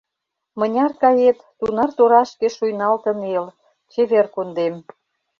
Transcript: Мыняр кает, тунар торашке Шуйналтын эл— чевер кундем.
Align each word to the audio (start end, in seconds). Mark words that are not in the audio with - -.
Мыняр 0.59 0.91
кает, 1.01 1.37
тунар 1.57 1.91
торашке 1.97 2.47
Шуйналтын 2.55 3.19
эл— 3.37 3.45
чевер 3.91 4.25
кундем. 4.33 4.75